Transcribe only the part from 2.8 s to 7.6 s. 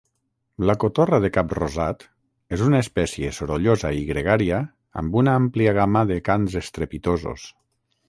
espècie sorollosa i gregària amb una àmplia gama de cants estrepitosos.